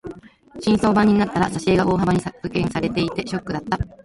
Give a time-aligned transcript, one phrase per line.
[0.59, 3.77] 新装版になったら挿絵が大幅に削除されていてショックだった。